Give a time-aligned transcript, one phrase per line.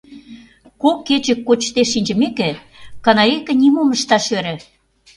[0.81, 2.49] Кок кече кочде шинчымеке,
[3.03, 4.55] канарейке нимом ышташ ӧрӧ.